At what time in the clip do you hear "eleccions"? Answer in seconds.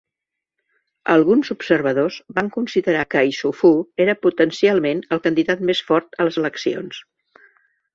6.47-7.09